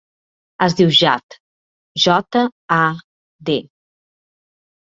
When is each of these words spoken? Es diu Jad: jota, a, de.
Es 0.65 0.75
diu 0.79 0.93
Jad: 1.01 1.35
jota, 2.05 2.41
a, 2.79 2.81
de. 3.51 3.59